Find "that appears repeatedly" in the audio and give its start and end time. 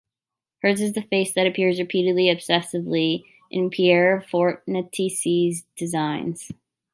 1.33-2.23